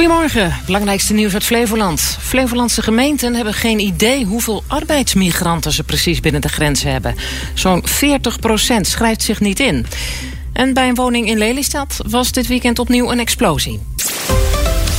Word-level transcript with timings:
Goedemorgen, 0.00 0.56
belangrijkste 0.66 1.12
nieuws 1.12 1.32
uit 1.32 1.44
Flevoland. 1.44 2.00
Flevolandse 2.20 2.82
gemeenten 2.82 3.34
hebben 3.34 3.54
geen 3.54 3.78
idee 3.78 4.24
hoeveel 4.24 4.62
arbeidsmigranten 4.66 5.72
ze 5.72 5.84
precies 5.84 6.20
binnen 6.20 6.40
de 6.40 6.48
grenzen 6.48 6.92
hebben. 6.92 7.14
Zo'n 7.54 7.82
40 7.84 8.38
procent 8.38 8.86
schrijft 8.86 9.22
zich 9.22 9.40
niet 9.40 9.60
in. 9.60 9.86
En 10.52 10.74
bij 10.74 10.88
een 10.88 10.94
woning 10.94 11.28
in 11.28 11.38
Lelystad 11.38 12.00
was 12.08 12.32
dit 12.32 12.46
weekend 12.46 12.78
opnieuw 12.78 13.10
een 13.10 13.20
explosie. 13.20 13.80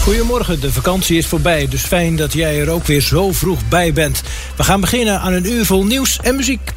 Goedemorgen, 0.04 0.60
de 0.60 0.72
vakantie 0.72 1.18
is 1.18 1.28
voorbij, 1.28 1.68
dus 1.68 1.82
fijn 1.82 2.16
dat 2.16 2.34
jij 2.34 2.60
er 2.60 2.70
ook 2.70 2.86
weer 2.86 3.02
zo 3.02 3.32
vroeg 3.32 3.60
bij 3.70 3.94
bent. 3.94 4.22
We 4.56 4.64
gaan 4.64 4.82
beginnen 4.82 5.20
aan 5.20 5.34
een 5.34 5.52
uur 5.52 5.66
vol 5.66 5.86
nieuws 5.86 6.20
en 6.22 6.36
muziek. 6.36 6.72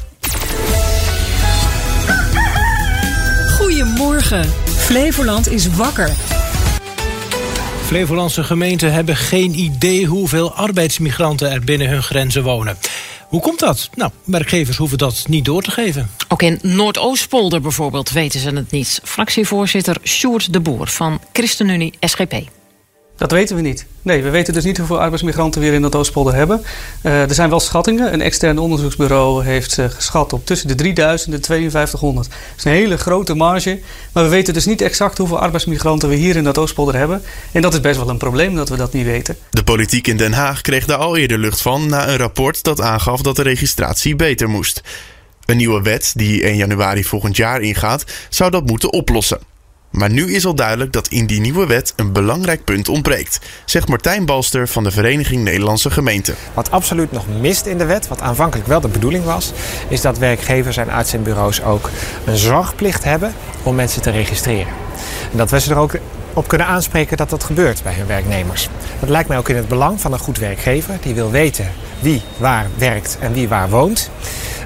Goedemorgen, 3.57 4.53
Flevoland 4.65 5.51
is 5.51 5.69
wakker. 5.69 6.34
Flevolandse 7.85 8.43
gemeenten 8.43 8.93
hebben 8.93 9.15
geen 9.15 9.59
idee 9.59 10.05
hoeveel 10.05 10.53
arbeidsmigranten 10.53 11.51
er 11.51 11.61
binnen 11.61 11.89
hun 11.89 12.03
grenzen 12.03 12.43
wonen. 12.43 12.77
Hoe 13.27 13.41
komt 13.41 13.59
dat? 13.59 13.89
Nou, 13.95 14.11
werkgevers 14.23 14.77
hoeven 14.77 14.97
dat 14.97 15.25
niet 15.27 15.45
door 15.45 15.61
te 15.61 15.71
geven. 15.71 16.09
Ook 16.27 16.41
in 16.41 16.59
Noordoostpolder 16.61 17.61
bijvoorbeeld 17.61 18.11
weten 18.11 18.39
ze 18.39 18.49
het 18.49 18.71
niet. 18.71 18.99
Fractievoorzitter 19.03 19.97
Sjoerd 20.03 20.53
de 20.53 20.59
Boer 20.59 20.87
van 20.87 21.19
ChristenUnie 21.33 21.93
SGP. 21.99 22.33
Dat 23.17 23.31
weten 23.31 23.55
we 23.55 23.61
niet. 23.61 23.85
Nee, 24.01 24.23
we 24.23 24.29
weten 24.29 24.53
dus 24.53 24.63
niet 24.63 24.77
hoeveel 24.77 24.99
arbeidsmigranten 24.99 25.61
we 25.61 25.67
hier 25.67 25.75
in 25.75 25.81
dat 25.81 25.95
Oostpolder 25.95 26.35
hebben. 26.35 26.63
Uh, 27.03 27.21
er 27.21 27.33
zijn 27.33 27.49
wel 27.49 27.59
schattingen. 27.59 28.13
Een 28.13 28.21
extern 28.21 28.57
onderzoeksbureau 28.57 29.43
heeft 29.43 29.77
uh, 29.77 29.85
geschat 29.89 30.33
op 30.33 30.45
tussen 30.45 30.67
de 30.67 30.75
3000 30.75 31.33
en 31.33 31.39
de 31.39 31.45
5200. 31.45 32.29
Dat 32.29 32.39
is 32.57 32.63
een 32.63 32.71
hele 32.71 32.97
grote 32.97 33.33
marge. 33.33 33.79
Maar 34.11 34.23
we 34.23 34.29
weten 34.29 34.53
dus 34.53 34.65
niet 34.65 34.81
exact 34.81 35.17
hoeveel 35.17 35.39
arbeidsmigranten 35.39 36.09
we 36.09 36.15
hier 36.15 36.35
in 36.35 36.43
dat 36.43 36.57
Oostpolder 36.57 36.95
hebben. 36.95 37.21
En 37.51 37.61
dat 37.61 37.73
is 37.73 37.81
best 37.81 37.97
wel 37.97 38.09
een 38.09 38.17
probleem 38.17 38.55
dat 38.55 38.69
we 38.69 38.77
dat 38.77 38.93
niet 38.93 39.05
weten. 39.05 39.37
De 39.49 39.63
politiek 39.63 40.07
in 40.07 40.17
Den 40.17 40.33
Haag 40.33 40.61
kreeg 40.61 40.85
daar 40.85 40.97
al 40.97 41.17
eerder 41.17 41.37
lucht 41.37 41.61
van 41.61 41.89
na 41.89 42.07
een 42.07 42.17
rapport 42.17 42.63
dat 42.63 42.81
aangaf 42.81 43.21
dat 43.21 43.35
de 43.35 43.43
registratie 43.43 44.15
beter 44.15 44.49
moest. 44.49 44.81
Een 45.45 45.57
nieuwe 45.57 45.81
wet 45.81 46.13
die 46.15 46.43
1 46.43 46.55
januari 46.55 47.03
volgend 47.03 47.35
jaar 47.35 47.61
ingaat, 47.61 48.03
zou 48.29 48.51
dat 48.51 48.65
moeten 48.65 48.93
oplossen. 48.93 49.54
Maar 49.95 50.09
nu 50.11 50.33
is 50.33 50.45
al 50.45 50.55
duidelijk 50.55 50.91
dat 50.91 51.07
in 51.07 51.25
die 51.25 51.39
nieuwe 51.39 51.65
wet 51.65 51.93
een 51.95 52.11
belangrijk 52.11 52.63
punt 52.63 52.89
ontbreekt, 52.89 53.39
zegt 53.65 53.87
Martijn 53.87 54.25
Balster 54.25 54.67
van 54.67 54.83
de 54.83 54.91
Vereniging 54.91 55.43
Nederlandse 55.43 55.91
Gemeenten. 55.91 56.35
Wat 56.53 56.71
absoluut 56.71 57.11
nog 57.11 57.25
mist 57.41 57.65
in 57.65 57.77
de 57.77 57.85
wet, 57.85 58.07
wat 58.07 58.21
aanvankelijk 58.21 58.67
wel 58.67 58.81
de 58.81 58.87
bedoeling 58.87 59.23
was, 59.23 59.51
is 59.87 60.01
dat 60.01 60.17
werkgevers 60.17 60.77
en 60.77 60.91
uitzendbureaus 60.91 61.63
ook 61.63 61.89
een 62.25 62.37
zorgplicht 62.37 63.03
hebben 63.03 63.33
om 63.63 63.75
mensen 63.75 64.01
te 64.01 64.11
registreren. 64.11 64.73
En 65.31 65.37
dat 65.37 65.49
we 65.49 65.59
ze 65.59 65.71
er 65.71 65.77
ook 65.77 65.97
op 66.35 66.47
kunnen 66.47 66.67
aanspreken 66.67 67.17
dat 67.17 67.29
dat 67.29 67.43
gebeurt 67.43 67.83
bij 67.83 67.93
hun 67.93 68.07
werknemers. 68.07 68.69
Dat 68.99 69.09
lijkt 69.09 69.29
mij 69.29 69.37
ook 69.37 69.49
in 69.49 69.55
het 69.55 69.67
belang 69.67 70.01
van 70.01 70.13
een 70.13 70.19
goed 70.19 70.37
werkgever. 70.37 70.97
Die 71.01 71.13
wil 71.13 71.31
weten 71.31 71.71
wie 71.99 72.21
waar 72.37 72.65
werkt 72.77 73.17
en 73.19 73.33
wie 73.33 73.47
waar 73.47 73.69
woont. 73.69 74.09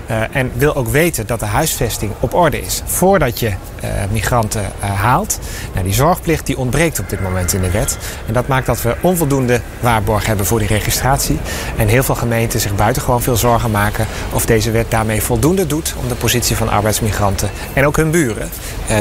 Uh, 0.10 0.36
en 0.36 0.52
wil 0.54 0.76
ook 0.76 0.88
weten 0.88 1.28
dat 1.28 1.40
de 1.40 1.46
huisvesting 1.46 2.12
op 2.20 2.34
orde 2.34 2.62
is 2.62 2.82
voordat 2.86 3.40
je 3.40 3.48
uh, 3.48 3.90
migranten 4.12 4.62
uh, 4.62 4.92
haalt. 5.02 5.40
Nou, 5.74 5.86
die 5.86 5.94
zorgplicht 5.94 6.46
die 6.46 6.58
ontbreekt 6.58 7.00
op 7.00 7.10
dit 7.10 7.22
moment 7.22 7.54
in 7.54 7.62
de 7.62 7.72
wet. 7.72 7.98
En 8.28 8.34
dat 8.34 8.48
maakt 8.48 8.66
dat 8.66 8.82
we 8.82 8.96
onvoldoende 9.02 9.62
waarborg 9.80 10.26
hebben 10.26 10.46
voor 10.46 10.60
die 10.60 10.68
registratie. 10.68 11.40
En 11.78 11.88
heel 11.88 12.04
veel 12.04 12.16
gemeenten 12.16 12.60
zich 12.60 12.76
buitengewoon 12.76 13.22
veel 13.22 13.36
zorgen 13.36 13.72
maken 13.72 14.06
of 14.34 14.46
deze 14.46 14.72
wet 14.72 14.92
daarmee 14.92 15.22
voldoende 15.22 15.68
doet 15.68 15.96
om 16.02 16.08
de 16.08 16.16
positie 16.16 16.56
van 16.56 16.70
arbeidsmigranten 16.70 17.50
en 17.74 17.86
ook 17.86 17.96
hun 17.96 18.12
buren 18.12 18.50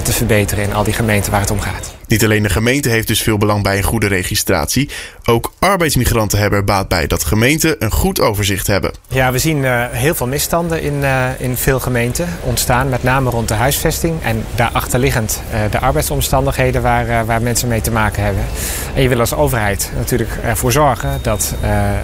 te 0.03 0.13
verbeteren 0.13 0.65
in 0.65 0.75
al 0.75 0.85
die 0.85 0.95
gemeenten 0.95 1.31
waar 1.31 1.41
het 1.41 1.51
om 1.51 1.61
gaat. 1.61 1.98
Niet 2.09 2.25
alleen 2.25 2.43
de 2.43 2.49
gemeente 2.49 2.89
heeft 2.89 3.07
dus 3.07 3.23
veel 3.23 3.39
belang 3.39 3.63
bij 3.63 3.77
een 3.77 3.83
goede 3.83 4.07
registratie. 4.07 4.89
Ook 5.25 5.53
arbeidsmigranten 5.59 6.39
hebben 6.39 6.59
er 6.59 6.65
baat 6.65 6.89
bij 6.89 7.07
dat 7.07 7.25
gemeenten 7.25 7.77
een 7.79 7.91
goed 7.91 8.21
overzicht 8.21 8.67
hebben. 8.67 8.91
Ja, 9.09 9.33
we 9.33 9.39
zien 9.39 9.59
uh, 9.59 9.85
heel 9.91 10.15
veel 10.15 10.27
misstanden 10.27 10.83
in, 10.83 10.95
uh, 10.95 11.27
in 11.39 11.57
veel 11.57 11.81
gemeenten 11.81 12.29
ontstaan. 12.43 12.89
Met 12.89 13.03
name 13.03 13.31
rond 13.31 13.49
de 13.49 13.55
huisvesting. 13.55 14.23
En 14.23 14.45
daarachterliggend 14.55 15.43
uh, 15.53 15.61
de 15.71 15.79
arbeidsomstandigheden 15.79 16.83
waar, 16.83 17.27
waar 17.27 17.43
mensen 17.43 17.69
mee 17.69 17.81
te 17.81 17.91
maken 17.91 18.23
hebben. 18.23 18.45
En 18.95 19.03
je 19.03 19.09
wil 19.09 19.21
als 19.21 19.35
overheid 19.35 19.91
natuurlijk 19.97 20.31
ervoor 20.43 20.73
zorgen 20.73 21.19
dat, 21.23 21.55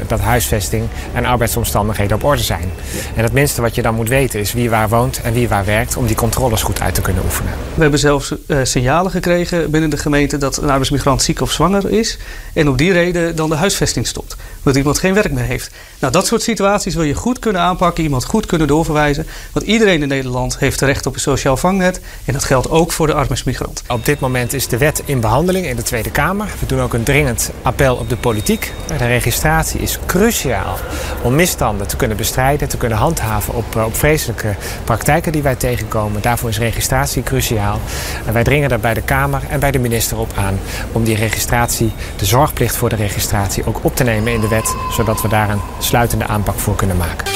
dat 0.07 0.21
huisvesting 0.21 0.89
en 1.13 1.25
arbeidsomstandigheden 1.25 2.17
op 2.17 2.25
orde 2.25 2.43
zijn. 2.43 2.71
En 3.17 3.23
het 3.23 3.33
minste 3.33 3.61
wat 3.61 3.75
je 3.75 3.83
dan 3.83 3.95
moet 3.95 4.09
weten 4.09 4.41
is 4.41 4.53
wie 4.53 4.71
waar 4.71 4.89
woont 4.89 5.21
en 5.21 5.33
wie 5.33 5.49
waar 5.49 5.65
werkt. 5.65 5.97
Om 5.97 6.07
die 6.07 6.17
controles 6.17 6.63
goed 6.63 6.81
uit 6.81 6.95
te 6.95 7.01
kunnen 7.01 7.23
oefenen. 7.25 7.53
We 7.75 7.83
hebben 7.83 8.01
zelfs 8.01 8.35
signalen 8.63 9.11
gekregen 9.11 9.71
binnen 9.71 9.91
de 9.91 9.94
gemeente 9.97 10.39
dat 10.39 10.57
een 10.57 10.69
arbeidsmigrant 10.69 11.23
ziek 11.23 11.41
of 11.41 11.53
zwanger 11.53 11.91
is. 11.91 12.19
En 12.53 12.69
op 12.69 12.79
die 12.79 12.93
reden 12.93 13.37
dan 13.37 13.49
de 13.49 13.57
huisvesting 13.57 14.07
stopt. 14.07 14.37
Omdat 14.59 14.77
iemand 14.77 14.99
geen 14.99 15.15
werk 15.15 15.33
meer 15.33 15.45
heeft. 15.45 15.71
Nou, 15.99 16.13
dat 16.13 16.27
soort 16.27 16.43
situaties 16.43 16.95
wil 16.95 17.05
je 17.05 17.15
goed 17.15 17.39
kunnen 17.39 17.61
aanpakken. 17.61 18.05
Iemand 18.05 18.25
goed 18.25 18.47
kunnen 18.47 18.67
doorverwijzen. 18.67 19.27
Want 19.53 19.67
iedereen 19.67 20.03
in 20.03 20.09
Nederland 20.09 20.59
heeft 20.59 20.81
recht 20.81 21.07
op 21.07 21.15
een 21.15 21.21
sociaal 21.21 21.57
vangnet. 21.57 22.01
En 22.25 22.33
dat 22.33 22.45
geldt 22.45 22.71
ook 22.71 22.93
voor 22.93 23.07
de 23.07 23.15
arbeidsmigrant. 23.15 23.83
Op 23.89 24.05
dit 24.05 24.21
moment 24.21 24.53
is 24.53 24.69
de 24.69 24.79
wet 24.79 25.03
in 25.05 25.21
behandeling 25.21 25.67
in 25.67 25.77
de 25.77 25.83
Tweede 25.83 26.11
Kamer. 26.11 26.49
We 26.61 26.67
doen 26.67 26.81
ook 26.81 26.95
een 26.95 27.03
dringend 27.03 27.51
appel 27.63 27.97
op 27.97 28.09
de 28.09 28.17
politiek. 28.17 28.73
De 28.87 29.07
registratie 29.07 29.81
is 29.81 29.99
cruciaal 30.07 30.77
om 31.23 31.35
misstanden 31.35 31.87
te 31.87 31.97
kunnen 31.97 32.17
bestrijden. 32.17 32.69
Te 32.69 32.77
kunnen 32.77 32.99
handhaven 32.99 33.55
op, 33.55 33.77
op 33.77 33.97
vreselijke 33.97 34.55
praktijken 34.85 35.33
die 35.33 35.43
wij 35.43 35.55
tegenkomen. 35.55 36.23
Daarvoor 36.23 36.49
is 36.49 36.59
registratie 36.59 37.23
cruciaal. 37.23 37.81
En 38.27 38.33
wij 38.33 38.45
dringen 38.45 38.69
daar 38.69 38.81
bij 38.81 38.95
de 38.95 39.03
Kamer 39.03 39.43
en 39.49 39.61
bij 39.61 39.71
de 39.71 39.79
minister 39.85 40.19
op 40.19 40.33
aan 40.37 40.61
om 40.93 41.05
die 41.05 41.17
registratie, 41.17 41.93
de 42.17 42.25
zorgplicht 42.25 42.77
voor 42.77 42.89
de 42.89 42.97
registratie, 42.97 43.67
ook 43.67 43.85
op 43.85 43.97
te 43.97 44.05
nemen 44.05 44.33
in 44.33 44.41
de 44.41 44.49
wet, 44.49 44.75
zodat 44.93 45.23
we 45.23 45.29
daar 45.29 45.51
een 45.51 45.61
sluitende 45.79 46.27
aanpak 46.27 46.59
voor 46.59 46.77
kunnen 46.77 46.97
maken. 46.97 47.27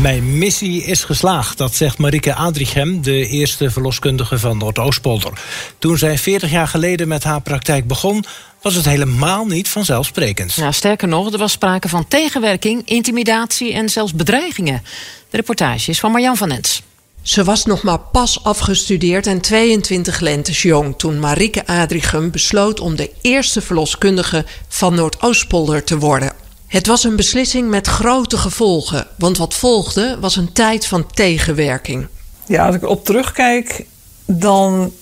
Mijn 0.00 0.38
missie 0.38 0.84
is 0.84 1.04
geslaagd, 1.04 1.58
dat 1.58 1.74
zegt 1.74 1.98
Marike 1.98 2.34
Adrichem, 2.34 3.02
de 3.02 3.26
eerste 3.26 3.70
verloskundige 3.70 4.38
van 4.38 4.58
Noordoostpolder. 4.58 5.32
Toen 5.78 5.98
zij 5.98 6.18
40 6.18 6.50
jaar 6.50 6.68
geleden 6.68 7.08
met 7.08 7.24
haar 7.24 7.40
praktijk 7.40 7.86
begon, 7.86 8.24
was 8.62 8.74
het 8.74 8.84
helemaal 8.84 9.44
niet 9.44 9.68
vanzelfsprekend. 9.68 10.54
Ja, 10.54 10.72
sterker 10.72 11.08
nog, 11.08 11.32
er 11.32 11.38
was 11.38 11.52
sprake 11.52 11.88
van 11.88 12.08
tegenwerking, 12.08 12.82
intimidatie 12.84 13.72
en 13.72 13.88
zelfs 13.88 14.14
bedreigingen. 14.14 14.82
De 15.30 15.36
reportage 15.36 15.90
is 15.90 16.00
van 16.00 16.12
Marjan 16.12 16.36
van 16.36 16.50
Ens. 16.50 16.82
Ze 17.22 17.44
was 17.44 17.64
nog 17.64 17.82
maar 17.82 17.98
pas 17.98 18.44
afgestudeerd 18.44 19.26
en 19.26 19.40
22 19.40 20.20
lentes 20.20 20.62
jong 20.62 20.94
toen 20.98 21.18
Marike 21.18 21.66
Adrichem 21.66 22.30
besloot 22.30 22.80
om 22.80 22.96
de 22.96 23.10
eerste 23.20 23.60
verloskundige 23.60 24.44
van 24.68 24.94
Noordoostpolder 24.94 25.84
te 25.84 25.98
worden. 25.98 26.32
Het 26.66 26.86
was 26.86 27.04
een 27.04 27.16
beslissing 27.16 27.68
met 27.68 27.86
grote 27.86 28.36
gevolgen, 28.36 29.06
want 29.18 29.38
wat 29.38 29.54
volgde 29.54 30.16
was 30.20 30.36
een 30.36 30.52
tijd 30.52 30.86
van 30.86 31.06
tegenwerking. 31.06 32.06
Ja, 32.46 32.66
als 32.66 32.74
ik 32.74 32.88
op 32.88 33.04
terugkijk, 33.04 33.84
dan 34.24 34.92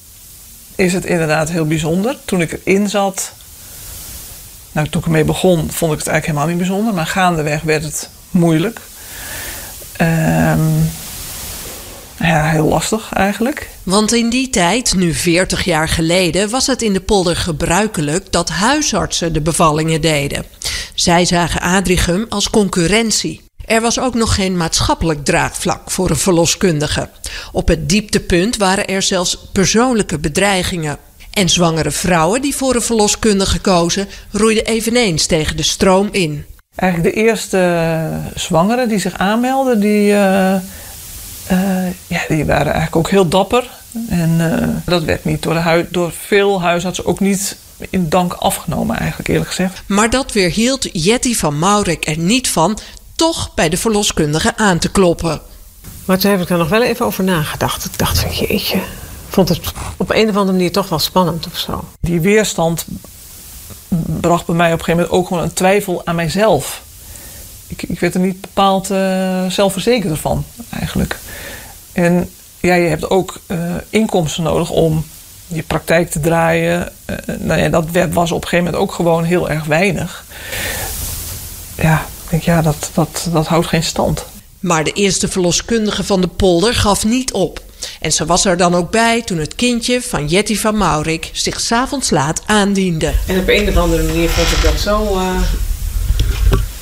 is 0.75 0.93
het 0.93 1.05
inderdaad 1.05 1.51
heel 1.51 1.67
bijzonder. 1.67 2.17
Toen 2.25 2.41
ik 2.41 2.61
erin 2.65 2.89
zat, 2.89 3.33
nou, 4.73 4.89
toen 4.89 5.01
ik 5.01 5.07
ermee 5.07 5.25
begon, 5.25 5.71
vond 5.71 5.93
ik 5.93 5.99
het 5.99 6.09
eigenlijk 6.09 6.27
helemaal 6.27 6.47
niet 6.47 6.59
bijzonder, 6.59 6.95
maar 6.95 7.07
gaandeweg 7.07 7.63
werd 7.63 7.83
het 7.83 8.11
moeilijk. 8.31 8.81
Ehm 9.97 10.61
ja, 12.19 12.51
heel 12.51 12.67
lastig 12.67 13.13
eigenlijk. 13.13 13.69
Want 13.83 14.13
in 14.13 14.31
die 14.31 14.51
tijd, 14.51 14.95
nu 14.95 15.15
40 15.15 15.65
jaar 15.65 15.89
geleden, 15.89 16.51
was 16.51 16.67
het 16.67 16.83
in 16.83 16.93
de 16.93 17.01
polder 17.01 17.37
gebruikelijk 17.37 18.33
dat 18.33 18.49
huisartsen 18.49 19.33
de 19.33 19.41
bevallingen 19.41 20.01
deden. 20.01 20.45
Zij 20.95 21.25
zagen 21.25 21.61
Adrichem 21.61 22.27
als 22.29 22.51
concurrentie. 22.51 23.41
Er 23.65 23.81
was 23.81 24.01
ook 24.01 24.15
nog 24.15 24.35
geen 24.35 24.57
maatschappelijk 24.57 25.25
draagvlak 25.25 25.91
voor 25.91 26.11
een 26.11 26.17
verloskundige. 26.17 27.09
Op 27.53 27.69
het 27.69 27.89
dieptepunt 27.89 28.57
waren 28.57 28.87
er 28.87 29.03
zelfs 29.03 29.49
persoonlijke 29.53 30.19
bedreigingen. 30.19 30.99
En 31.33 31.49
zwangere 31.49 31.91
vrouwen 31.91 32.43
die 32.43 32.57
voor 32.57 32.75
een 32.75 32.83
verloskundige 32.83 33.59
kozen, 33.59 34.09
roeiden 34.31 34.65
eveneens 34.65 35.27
tegen 35.27 35.57
de 35.57 35.63
stroom 35.63 36.09
in. 36.13 36.45
Eigenlijk 36.75 37.15
de 37.15 37.23
eerste 37.23 38.11
zwangeren 38.35 38.89
die 38.89 38.99
zich 38.99 39.19
aanmelden, 39.19 39.81
die. 39.81 40.13
Uh 40.13 40.55
uh, 41.53 41.87
ja, 42.07 42.21
die 42.29 42.45
waren 42.45 42.73
eigenlijk 42.73 42.97
ook 42.97 43.11
heel 43.11 43.29
dapper. 43.29 43.71
En 44.09 44.31
uh, 44.41 44.69
dat 44.85 45.03
werd 45.03 45.25
niet 45.25 45.43
door, 45.43 45.55
de 45.55 45.87
door 45.91 46.13
veel 46.27 46.63
huisartsen 46.63 47.07
ook 47.07 47.21
niet 47.21 47.57
in 47.91 48.09
dank 48.09 48.33
afgenomen, 48.33 48.97
eigenlijk 48.97 49.29
eerlijk 49.29 49.49
gezegd. 49.49 49.83
Maar 49.87 50.11
dat 50.11 50.33
weerhield 50.33 50.89
Jetty 50.93 51.35
van 51.35 51.59
Maurek 51.59 52.07
er 52.07 52.19
niet 52.19 52.49
van 52.49 52.79
toch 53.15 53.55
bij 53.55 53.69
de 53.69 53.77
verloskundige 53.77 54.57
aan 54.57 54.79
te 54.79 54.91
kloppen. 54.91 55.41
Maar 56.05 56.19
toen 56.19 56.31
heb 56.31 56.41
ik 56.41 56.51
er 56.51 56.59
nog 56.59 56.69
wel 56.69 56.83
even 56.83 57.07
over 57.07 57.25
nagedacht. 57.25 57.85
Ik 57.85 57.99
dacht 57.99 58.19
van 58.19 58.31
jeetje, 58.31 58.77
ik 58.77 58.85
vond 59.29 59.49
het 59.49 59.61
op 59.97 60.11
een 60.11 60.29
of 60.29 60.37
andere 60.37 60.57
manier 60.57 60.73
toch 60.73 60.89
wel 60.89 60.99
spannend 60.99 61.47
of 61.47 61.59
zo. 61.59 61.85
Die 62.01 62.21
weerstand 62.21 62.87
bracht 64.21 64.47
bij 64.47 64.55
mij 64.55 64.73
op 64.73 64.79
een 64.79 64.85
gegeven 64.85 65.01
moment 65.01 65.21
ook 65.21 65.27
gewoon 65.27 65.43
een 65.43 65.53
twijfel 65.53 66.07
aan 66.07 66.15
mijzelf. 66.15 66.83
Ik, 67.67 67.83
ik 67.83 68.01
werd 68.01 68.15
er 68.15 68.21
niet 68.21 68.41
bepaald 68.41 68.91
uh, 68.91 69.47
zelfverzekerd 69.47 70.19
van, 70.19 70.45
eigenlijk. 70.71 71.19
En 71.99 72.31
ja, 72.61 72.75
je 72.75 72.89
hebt 72.89 73.11
ook 73.11 73.41
uh, 73.47 73.75
inkomsten 73.91 74.43
nodig 74.43 74.71
om 74.71 75.07
je 75.47 75.63
praktijk 75.63 76.11
te 76.11 76.21
draaien. 76.21 76.93
Uh, 77.11 77.17
nou 77.39 77.61
ja, 77.61 77.69
dat 77.69 77.85
was 78.13 78.33
op 78.33 78.43
een 78.43 78.49
gegeven 78.49 78.65
moment 78.65 78.83
ook 78.83 78.93
gewoon 78.93 79.25
heel 79.25 79.51
erg 79.51 79.65
weinig. 79.65 80.25
Ja, 81.75 82.07
ik 82.25 82.31
denk 82.31 82.43
ja, 82.43 82.63
dat, 82.63 82.91
dat, 82.95 83.29
dat 83.33 83.47
houdt 83.47 83.67
geen 83.67 83.83
stand. 83.83 84.25
Maar 84.61 84.85
de 84.85 84.93
eerste 84.93 85.29
verloskundige 85.29 86.05
van 86.05 86.21
de 86.21 86.27
polder 86.27 86.75
gaf 86.75 87.05
niet 87.05 87.33
op. 87.33 87.63
En 88.01 88.13
ze 88.13 88.27
was 88.27 88.45
er 88.45 88.57
dan 88.57 88.75
ook 88.75 88.91
bij 88.91 89.23
toen 89.23 89.39
het 89.39 89.55
kindje 89.55 90.03
van 90.03 90.27
Jetty 90.27 90.57
van 90.57 90.77
Maurik 90.77 91.31
zich 91.33 91.61
s'avonds 91.61 92.11
laat 92.11 92.43
aandiende. 92.47 93.13
En 93.27 93.39
op 93.39 93.49
een 93.49 93.69
of 93.69 93.77
andere 93.77 94.03
manier 94.03 94.29
vond 94.29 94.49
ik 94.51 94.63
dat 94.63 94.81
zo 94.81 95.19
uh, 95.19 95.43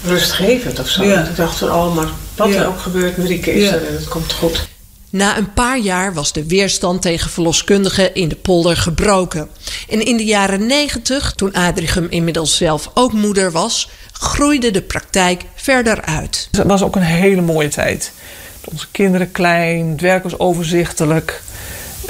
rustgevend 0.04 0.80
of 0.80 0.88
zo. 0.88 1.04
Ja. 1.04 1.24
Ik 1.24 1.36
dacht 1.36 1.58
van, 1.58 1.70
oh, 1.70 1.94
maar 1.94 2.08
wat 2.34 2.54
er 2.54 2.66
ook 2.66 2.80
gebeurt, 2.80 3.16
Marieke 3.16 3.52
is 3.52 3.68
er 3.68 3.86
en 3.86 3.94
het 3.94 4.08
komt 4.08 4.32
goed. 4.32 4.74
Na 5.10 5.36
een 5.36 5.52
paar 5.52 5.78
jaar 5.78 6.14
was 6.14 6.32
de 6.32 6.46
weerstand 6.46 7.02
tegen 7.02 7.30
verloskundigen 7.30 8.14
in 8.14 8.28
de 8.28 8.36
polder 8.36 8.76
gebroken. 8.76 9.48
En 9.88 10.04
in 10.04 10.16
de 10.16 10.24
jaren 10.24 10.66
negentig, 10.66 11.32
toen 11.32 11.52
Adrichem 11.52 12.06
inmiddels 12.10 12.56
zelf 12.56 12.90
ook 12.94 13.12
moeder 13.12 13.50
was, 13.50 13.90
groeide 14.12 14.70
de 14.70 14.82
praktijk 14.82 15.42
verder 15.54 16.02
uit. 16.02 16.48
Het 16.50 16.66
was 16.66 16.82
ook 16.82 16.96
een 16.96 17.02
hele 17.02 17.40
mooie 17.40 17.68
tijd. 17.68 18.12
Onze 18.64 18.86
kinderen 18.90 19.32
klein, 19.32 19.90
het 19.90 20.00
werk 20.00 20.22
was 20.22 20.38
overzichtelijk. 20.38 21.42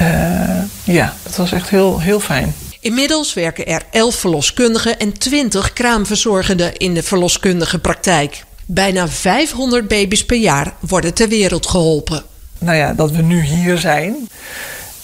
Uh, 0.00 0.62
ja, 0.84 1.16
dat 1.22 1.36
was 1.36 1.52
echt 1.52 1.68
heel, 1.68 2.00
heel 2.00 2.20
fijn. 2.20 2.54
Inmiddels 2.80 3.34
werken 3.34 3.66
er 3.66 3.82
11 3.90 4.14
verloskundigen 4.14 4.98
en 4.98 5.18
20 5.18 5.72
kraamverzorgenden 5.72 6.76
in 6.76 6.94
de 6.94 7.02
verloskundige 7.02 7.78
praktijk. 7.78 8.44
Bijna 8.66 9.08
500 9.08 9.88
baby's 9.88 10.24
per 10.24 10.36
jaar 10.36 10.74
worden 10.80 11.14
ter 11.14 11.28
wereld 11.28 11.66
geholpen. 11.66 12.24
Nou 12.58 12.76
ja, 12.76 12.92
dat 12.92 13.10
we 13.10 13.22
nu 13.22 13.40
hier 13.40 13.78
zijn, 13.78 14.28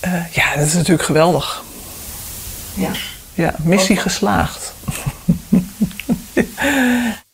uh, 0.05 0.33
ja, 0.33 0.57
dat 0.57 0.67
is 0.67 0.75
natuurlijk 0.75 1.07
geweldig. 1.07 1.63
Ja, 2.75 2.91
ja 3.35 3.55
missie 3.63 3.97
geslaagd. 3.97 4.75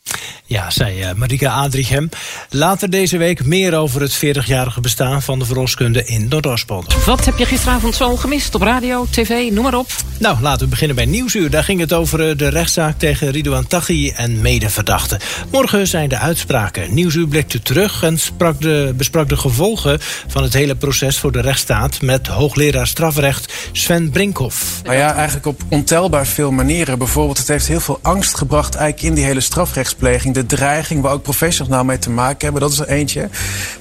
Ja, 0.49 0.69
zei 0.69 0.99
uh, 0.99 1.13
Marika 1.13 1.51
Adrichem. 1.51 2.09
Later 2.49 2.89
deze 2.89 3.17
week 3.17 3.45
meer 3.45 3.75
over 3.75 4.01
het 4.01 4.17
40-jarige 4.25 4.81
bestaan 4.81 5.21
van 5.21 5.39
de 5.39 5.45
verloskunde 5.45 6.05
in 6.05 6.27
Noordoostpolder. 6.27 6.97
Wat 7.05 7.25
heb 7.25 7.37
je 7.37 7.45
gisteravond 7.45 7.95
zo 7.95 8.15
gemist 8.15 8.55
op 8.55 8.61
radio, 8.61 9.05
tv, 9.09 9.51
noem 9.51 9.63
maar 9.63 9.77
op? 9.77 9.87
Nou, 10.19 10.41
laten 10.41 10.63
we 10.63 10.67
beginnen 10.67 10.95
bij 10.95 11.05
Nieuwsuur. 11.05 11.49
Daar 11.49 11.63
ging 11.63 11.79
het 11.79 11.93
over 11.93 12.29
eh, 12.29 12.37
de 12.37 12.47
rechtszaak 12.47 12.99
tegen 12.99 13.31
Ridouan 13.31 13.67
Taghi 13.67 14.09
en 14.09 14.41
medeverdachten. 14.41 15.19
Morgen 15.51 15.87
zijn 15.87 16.09
de 16.09 16.17
uitspraken. 16.17 16.93
Nieuwsuur 16.93 17.27
blikte 17.27 17.61
terug 17.61 18.03
en 18.03 18.19
sprak 18.19 18.61
de, 18.61 18.93
besprak 18.97 19.29
de 19.29 19.37
gevolgen 19.37 19.97
van 20.27 20.43
het 20.43 20.53
hele 20.53 20.75
proces 20.75 21.19
voor 21.19 21.31
de 21.31 21.41
rechtsstaat 21.41 22.01
met 22.01 22.27
hoogleraar 22.27 22.87
strafrecht 22.87 23.53
Sven 23.71 24.09
Brinkhoff. 24.09 24.81
Nou 24.83 24.95
ja, 24.95 25.13
eigenlijk 25.13 25.45
op 25.45 25.61
ontelbaar 25.69 26.27
veel 26.27 26.51
manieren. 26.51 26.97
Bijvoorbeeld, 26.97 27.37
het 27.37 27.47
heeft 27.47 27.67
heel 27.67 27.79
veel 27.79 27.99
angst 28.01 28.37
gebracht 28.37 28.75
eigenlijk 28.75 29.09
in 29.09 29.15
die 29.15 29.25
hele 29.25 29.41
strafrechtspleging 29.41 30.37
de 30.39 30.55
dreiging 30.55 31.01
waar 31.01 31.13
ook 31.13 31.21
professionals 31.21 31.73
nou 31.73 31.85
mee 31.85 31.99
te 31.99 32.09
maken 32.09 32.41
hebben. 32.41 32.61
Dat 32.61 32.71
is 32.71 32.79
er 32.79 32.87
eentje. 32.87 33.29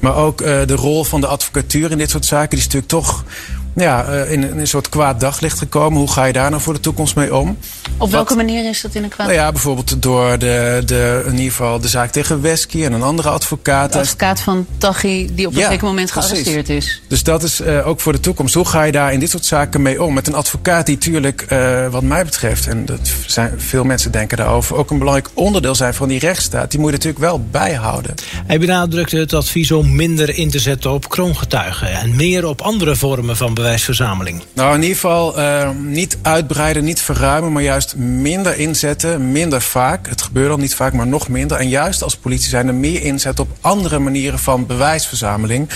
Maar 0.00 0.14
ook 0.14 0.40
uh, 0.40 0.46
de 0.46 0.74
rol 0.74 1.04
van 1.04 1.20
de 1.20 1.26
advocatuur 1.26 1.90
in 1.90 1.98
dit 1.98 2.10
soort 2.10 2.24
zaken. 2.24 2.50
Die 2.50 2.58
is 2.58 2.64
natuurlijk 2.64 2.92
toch 2.92 3.24
ja, 3.84 4.08
uh, 4.08 4.32
in, 4.32 4.44
in, 4.44 4.58
een 4.58 4.66
soort 4.66 4.88
kwaad 4.88 5.20
daglicht 5.20 5.58
gekomen. 5.58 5.98
Hoe 5.98 6.10
ga 6.10 6.24
je 6.24 6.32
daar 6.32 6.50
nou 6.50 6.62
voor 6.62 6.74
de 6.74 6.80
toekomst 6.80 7.16
mee 7.16 7.34
om? 7.34 7.58
Op 7.96 8.10
welke 8.10 8.34
Wat, 8.34 8.44
manier 8.44 8.68
is 8.68 8.80
dat 8.80 8.94
in 8.94 9.02
een 9.02 9.08
kwaad 9.08 9.26
Nou 9.26 9.38
ja, 9.38 9.52
bijvoorbeeld 9.52 10.02
door 10.02 10.38
de, 10.38 10.82
de, 10.84 11.22
in 11.26 11.32
ieder 11.32 11.50
geval 11.50 11.80
de 11.80 11.88
zaak 11.88 12.10
tegen 12.10 12.40
Wesky 12.40 12.84
en 12.84 12.92
een 12.92 13.02
andere 13.02 13.28
advocaat. 13.28 13.92
De 13.92 13.98
advocaat 13.98 14.40
van 14.40 14.66
Taghi 14.78 15.28
die 15.34 15.46
op 15.46 15.52
een 15.52 15.58
ja, 15.58 15.68
zeker 15.68 15.86
moment 15.86 16.10
gearresteerd 16.10 16.64
precies. 16.64 16.86
is. 16.86 17.02
Dus 17.08 17.22
dat 17.22 17.42
is 17.42 17.60
uh, 17.60 17.86
ook 17.86 18.00
voor 18.00 18.12
de 18.12 18.20
toekomst. 18.20 18.54
Hoe 18.54 18.64
ga 18.64 18.82
je 18.82 18.92
daar 18.92 19.12
in 19.12 19.20
dit 19.20 19.30
soort 19.30 19.44
zaken 19.44 19.82
mee 19.82 20.02
om? 20.02 20.14
Met 20.14 20.26
een 20.26 20.34
advocaat 20.34 20.86
die 20.86 20.94
natuurlijk, 20.94 21.46
uh, 21.52 21.88
wat 21.88 22.02
mij 22.02 22.24
betreft, 22.24 22.66
en 22.66 22.84
dat 22.84 23.12
zijn, 23.26 23.52
veel 23.56 23.84
mensen 23.84 24.12
denken 24.12 24.36
daarover, 24.36 24.76
ook 24.76 24.90
een 24.90 24.98
belangrijk 24.98 25.30
onderdeel 25.34 25.74
zijn 25.74 25.94
van 25.94 26.08
die 26.08 26.18
rechtsstaat. 26.18 26.70
Die 26.70 26.80
moet 26.80 26.90
je 26.90 26.96
natuurlijk 26.96 27.24
wel 27.24 27.46
bijhouden. 27.50 28.14
Hij 28.46 28.58
benadrukte 28.58 29.16
het 29.16 29.32
advies 29.34 29.72
om 29.72 29.94
minder 29.94 30.36
in 30.36 30.50
te 30.50 30.58
zetten 30.58 30.90
op 30.90 31.08
kroongetuigen 31.08 31.90
en 31.90 32.16
meer 32.16 32.46
op 32.46 32.60
andere 32.60 32.96
vormen 32.96 33.36
van 33.36 33.54
bewijsverzameling. 33.68 34.42
Nou, 34.52 34.74
in 34.74 34.82
ieder 34.82 34.94
geval 34.94 35.38
uh, 35.38 35.70
niet 35.70 36.18
uitbreiden, 36.22 36.84
niet 36.84 37.00
verruimen, 37.00 37.52
maar 37.52 37.62
juist 37.62 37.96
minder 37.96 38.58
inzetten, 38.58 39.32
minder 39.32 39.62
vaak. 39.62 40.08
Het 40.08 40.22
gebeurt 40.22 40.50
al 40.50 40.56
niet 40.56 40.74
vaak, 40.74 40.92
maar 40.92 41.06
nog 41.06 41.28
minder. 41.28 41.56
En 41.56 41.68
juist 41.68 42.02
als 42.02 42.16
politie 42.16 42.48
zijn 42.48 42.68
er 42.68 42.74
meer 42.74 43.02
inzet 43.02 43.40
op 43.40 43.48
andere 43.60 43.98
manieren 43.98 44.38
van 44.38 44.66
bewijsverzameling. 44.66 45.68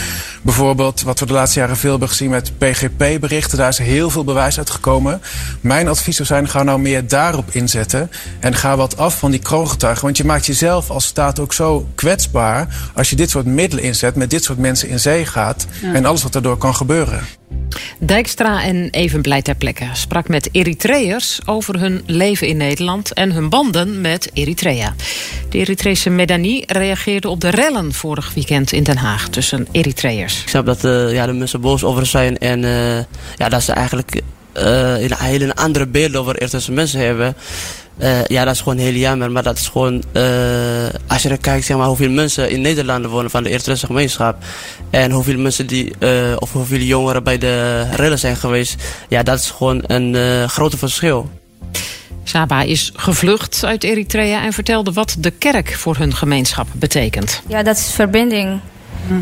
Bijvoorbeeld 0.42 1.02
wat 1.02 1.20
we 1.20 1.26
de 1.26 1.32
laatste 1.32 1.58
jaren 1.58 1.76
veel 1.76 1.90
hebben 1.90 2.08
gezien 2.08 2.30
met 2.30 2.58
PGP-berichten. 2.58 3.58
Daar 3.58 3.68
is 3.68 3.78
heel 3.78 4.10
veel 4.10 4.24
bewijs 4.24 4.58
uitgekomen. 4.58 5.20
Mijn 5.60 5.88
advies 5.88 6.16
zou 6.16 6.28
zijn, 6.28 6.48
ga 6.48 6.62
nou 6.62 6.80
meer 6.80 7.08
daarop 7.08 7.50
inzetten. 7.50 8.10
En 8.40 8.54
ga 8.54 8.76
wat 8.76 8.96
af 8.96 9.18
van 9.18 9.30
die 9.30 9.40
kroongetuigen. 9.40 10.04
Want 10.04 10.16
je 10.16 10.24
maakt 10.24 10.46
jezelf 10.46 10.90
als 10.90 11.04
staat 11.04 11.38
ook 11.38 11.52
zo 11.52 11.88
kwetsbaar... 11.94 12.66
als 12.94 13.10
je 13.10 13.16
dit 13.16 13.30
soort 13.30 13.46
middelen 13.46 13.84
inzet, 13.84 14.14
met 14.14 14.30
dit 14.30 14.44
soort 14.44 14.58
mensen 14.58 14.88
in 14.88 15.00
zee 15.00 15.26
gaat... 15.26 15.66
Ja. 15.82 15.94
en 15.94 16.04
alles 16.04 16.22
wat 16.22 16.32
daardoor 16.32 16.58
kan 16.58 16.74
gebeuren. 16.74 17.20
Dijkstra 17.98 18.62
en 18.62 18.88
Evenblij 18.90 19.42
ter 19.42 19.54
plekke 19.54 19.84
sprak 19.92 20.28
met 20.28 20.48
Eritreërs 20.52 21.40
over 21.44 21.80
hun 21.80 22.02
leven 22.06 22.46
in 22.46 22.56
Nederland 22.56 23.12
en 23.12 23.32
hun 23.32 23.48
banden 23.48 24.00
met 24.00 24.30
Eritrea. 24.32 24.94
De 25.48 25.58
Eritrese 25.58 26.10
Medani 26.10 26.62
reageerde 26.66 27.28
op 27.28 27.40
de 27.40 27.48
rellen 27.48 27.92
vorig 27.92 28.34
weekend 28.34 28.72
in 28.72 28.82
Den 28.82 28.96
Haag 28.96 29.28
tussen 29.28 29.66
Eritreërs. 29.72 30.42
Ik 30.42 30.48
snap 30.48 30.66
dat 30.66 30.84
uh, 30.84 31.12
ja, 31.12 31.26
de 31.26 31.32
mensen 31.32 31.60
boos 31.60 31.84
over 31.84 32.06
zijn 32.06 32.38
en 32.38 32.62
uh, 32.62 32.96
ja, 33.36 33.48
dat 33.48 33.62
ze 33.62 33.72
eigenlijk 33.72 34.22
uh, 34.56 35.00
een 35.00 35.14
hele 35.14 35.54
andere 35.54 35.86
beeld 35.86 36.16
over 36.16 36.36
Eritrese 36.36 36.72
mensen 36.72 37.00
hebben. 37.00 37.36
Uh, 37.98 38.24
ja, 38.24 38.44
dat 38.44 38.54
is 38.54 38.60
gewoon 38.60 38.78
heel 38.78 38.92
jammer. 38.92 39.30
Maar 39.30 39.42
dat 39.42 39.58
is 39.58 39.68
gewoon, 39.68 40.02
uh, 40.12 40.22
als 41.06 41.22
je 41.22 41.28
dan 41.28 41.38
kijkt 41.38 41.64
zeg 41.64 41.76
maar, 41.76 41.86
hoeveel 41.86 42.10
mensen 42.10 42.50
in 42.50 42.60
Nederland 42.60 43.06
wonen 43.06 43.30
van 43.30 43.42
de 43.42 43.48
Eritrese 43.48 43.86
gemeenschap. 43.86 44.44
En 44.90 45.10
hoeveel 45.10 45.38
mensen 45.38 45.66
die, 45.66 45.92
uh, 45.98 46.36
of 46.38 46.52
hoeveel 46.52 46.78
jongeren 46.78 47.22
bij 47.22 47.38
de 47.38 47.82
rellen 47.90 48.18
zijn 48.18 48.36
geweest. 48.36 48.82
Ja, 49.08 49.22
dat 49.22 49.38
is 49.38 49.50
gewoon 49.50 49.82
een 49.86 50.14
uh, 50.14 50.44
grote 50.44 50.78
verschil. 50.78 51.30
Saba 52.24 52.62
is 52.62 52.90
gevlucht 52.94 53.64
uit 53.64 53.84
Eritrea 53.84 54.42
en 54.44 54.52
vertelde 54.52 54.92
wat 54.92 55.16
de 55.18 55.30
kerk 55.30 55.74
voor 55.74 55.96
hun 55.96 56.14
gemeenschap 56.14 56.66
betekent. 56.72 57.42
Ja, 57.48 57.62
dat 57.62 57.76
is 57.76 57.90
verbinding. 57.90 58.60
Hm. 59.06 59.14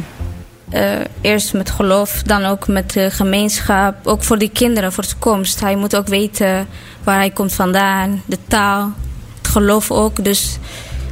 Uh, 0.74 0.92
eerst 1.20 1.52
met 1.52 1.70
geloof, 1.70 2.22
dan 2.22 2.44
ook 2.44 2.68
met 2.68 2.92
de 2.92 3.10
gemeenschap. 3.10 4.06
Ook 4.06 4.22
voor 4.22 4.38
die 4.38 4.50
kinderen, 4.50 4.92
voor 4.92 5.02
de 5.02 5.08
toekomst. 5.08 5.60
Hij 5.60 5.76
moet 5.76 5.96
ook 5.96 6.06
weten 6.06 6.68
waar 7.04 7.16
hij 7.16 7.30
komt 7.30 7.52
vandaan, 7.52 8.22
de 8.26 8.38
taal, 8.48 8.92
het 9.38 9.48
geloof 9.48 9.90
ook. 9.90 10.24
Dus 10.24 10.58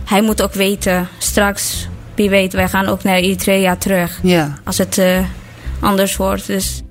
hij 0.05 0.23
moet 0.23 0.43
ook 0.43 0.55
weten, 0.55 1.09
straks, 1.19 1.89
wie 2.15 2.31
weet, 2.31 2.53
wij 2.53 2.69
gaan 2.69 2.87
ook 2.87 3.03
naar 3.03 3.17
Eritrea 3.17 3.77
terug. 3.77 4.21
Ja. 4.23 4.59
Als 4.65 4.79
het 4.79 4.99
uh, 4.99 5.19
anders 5.81 6.17
wordt. 6.17 6.47
Dus. 6.47 6.83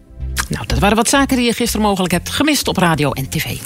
Nou, 0.49 0.65
dat 0.65 0.79
waren 0.79 0.95
wat 0.97 1.09
zaken 1.09 1.37
die 1.37 1.45
je 1.45 1.53
gisteren 1.53 1.85
mogelijk 1.85 2.13
hebt 2.13 2.29
gemist 2.29 2.67
op 2.67 2.77
radio 2.77 3.11
en 3.11 3.29
tv. 3.29 3.57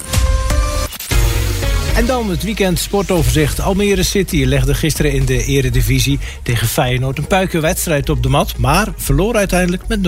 En 1.96 2.06
dan 2.06 2.30
het 2.30 2.44
weekend 2.44 2.80
sportoverzicht. 2.80 3.62
Almere 3.62 4.04
City 4.04 4.44
legde 4.46 4.74
gisteren 4.74 5.12
in 5.12 5.26
de 5.26 5.44
eredivisie 5.44 6.20
tegen 6.44 6.68
Feyenoord 6.68 7.18
een 7.18 7.28
puikenwedstrijd 7.28 8.10
op 8.10 8.24
de 8.24 8.30
mat... 8.30 8.58
maar 8.58 8.88
verloor 8.96 9.36
uiteindelijk 9.36 9.88
met 9.88 10.00
0-2. 10.00 10.02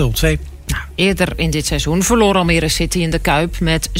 Nou, 0.66 0.82
eerder 0.94 1.32
in 1.36 1.50
dit 1.50 1.66
seizoen 1.66 2.02
verloor 2.02 2.34
Almere 2.34 2.68
City 2.68 2.98
in 2.98 3.10
de 3.10 3.18
Kuip 3.18 3.60
met 3.60 3.88
6-1. 3.88 3.92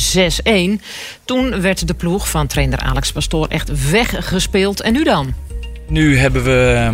Toen 1.24 1.60
werd 1.60 1.86
de 1.86 1.94
ploeg 1.94 2.30
van 2.30 2.46
trainer 2.46 2.78
Alex 2.78 3.12
Pastoor 3.12 3.46
echt 3.46 3.90
weggespeeld. 3.90 4.80
En 4.80 4.92
nu 4.92 5.04
dan? 5.04 5.34
Nu 5.88 6.18
hebben 6.18 6.44
we 6.44 6.90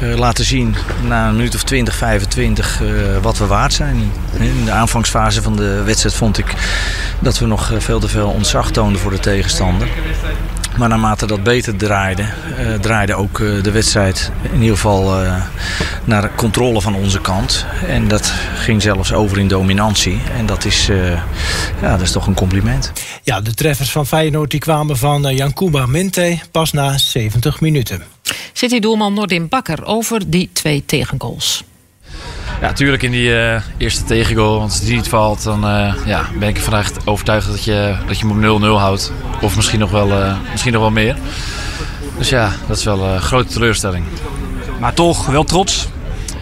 laten 0.00 0.44
zien 0.44 0.74
na 1.02 1.28
een 1.28 1.36
minuut 1.36 1.54
of 1.54 1.62
20, 1.62 1.94
25 1.94 2.80
uh, 2.82 2.88
wat 3.22 3.38
we 3.38 3.46
waard 3.46 3.72
zijn. 3.72 4.12
In 4.38 4.64
de 4.64 4.70
aanvangsfase 4.70 5.42
van 5.42 5.56
de 5.56 5.82
wedstrijd 5.82 6.14
vond 6.14 6.38
ik 6.38 6.54
dat 7.18 7.38
we 7.38 7.46
nog 7.46 7.72
veel 7.78 8.00
te 8.00 8.08
veel 8.08 8.28
ontzag 8.28 8.70
toonden 8.70 9.00
voor 9.00 9.10
de 9.10 9.18
tegenstander. 9.18 9.88
Maar 10.78 10.88
naarmate 10.88 11.26
dat 11.26 11.42
beter 11.42 11.76
draaide, 11.76 12.22
uh, 12.22 12.74
draaide 12.74 13.14
ook 13.14 13.38
uh, 13.38 13.62
de 13.62 13.70
wedstrijd 13.70 14.30
in 14.52 14.60
ieder 14.60 14.74
geval 14.74 15.22
uh, 15.22 15.44
naar 16.04 16.34
controle 16.34 16.80
van 16.80 16.94
onze 16.94 17.20
kant. 17.20 17.66
En 17.86 18.08
dat 18.08 18.32
ging 18.56 18.82
zelfs 18.82 19.12
over 19.12 19.38
in 19.38 19.48
dominantie. 19.48 20.18
En 20.36 20.46
dat 20.46 20.64
is, 20.64 20.86
ja, 21.80 21.90
dat 21.90 22.00
is 22.00 22.12
toch 22.12 22.26
een 22.26 22.34
compliment. 22.34 22.92
Ja, 23.22 23.40
de 23.40 23.54
treffers 23.54 23.90
van 23.90 24.06
Feyenoord 24.06 24.50
die 24.50 24.60
kwamen 24.60 24.96
van 24.96 25.34
Jankuba 25.34 25.86
Minte 25.86 26.38
pas 26.50 26.72
na 26.72 26.98
70 26.98 27.60
minuten. 27.60 28.02
City-doelman 28.52 29.14
Nordin 29.14 29.48
Bakker 29.48 29.84
over 29.84 30.30
die 30.30 30.50
twee 30.52 30.82
tegengoals. 30.86 31.64
Ja, 32.60 32.66
natuurlijk 32.66 33.02
in 33.02 33.10
die 33.10 33.28
uh, 33.28 33.60
eerste 33.76 34.04
tegengoal. 34.04 34.58
Want 34.58 34.70
als 34.70 34.80
die 34.80 34.96
niet 34.96 35.08
valt, 35.08 35.42
dan 35.42 35.64
uh, 35.64 35.94
ja, 36.04 36.24
ben 36.38 36.48
ik 36.48 36.56
ervan 36.56 36.84
overtuigd 37.04 37.46
dat 37.46 37.64
je, 37.64 37.96
dat 38.06 38.18
je 38.18 38.26
hem 38.26 38.52
op 38.52 38.62
0-0 38.62 38.64
houdt. 38.64 39.12
Of 39.40 39.56
misschien 39.56 39.78
nog, 39.78 39.90
wel, 39.90 40.08
uh, 40.08 40.36
misschien 40.50 40.72
nog 40.72 40.82
wel 40.82 40.90
meer. 40.90 41.16
Dus 42.18 42.28
ja, 42.28 42.52
dat 42.66 42.76
is 42.76 42.84
wel 42.84 43.04
een 43.04 43.20
grote 43.20 43.52
teleurstelling. 43.52 44.04
Maar 44.80 44.94
toch, 44.94 45.26
wel 45.26 45.44
trots? 45.44 45.88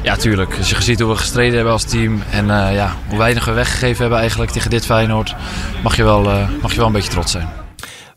Ja, 0.02 0.16
tuurlijk. 0.16 0.56
Als 0.58 0.70
je 0.70 0.82
ziet 0.82 1.00
hoe 1.00 1.10
we 1.10 1.16
gestreden 1.16 1.54
hebben 1.54 1.72
als 1.72 1.84
team 1.84 2.22
en 2.30 2.46
ja, 2.46 2.96
hoe 3.08 3.18
weinig 3.18 3.44
we 3.44 3.52
weggegeven 3.52 4.00
hebben 4.00 4.18
eigenlijk 4.18 4.50
tegen 4.50 4.70
dit 4.70 4.84
Feyenoord, 4.84 5.34
mag 5.82 5.96
je 5.96 6.04
wel, 6.04 6.22
mag 6.62 6.70
je 6.70 6.76
wel 6.76 6.86
een 6.86 6.92
beetje 6.92 7.10
trots 7.10 7.32
zijn. 7.32 7.61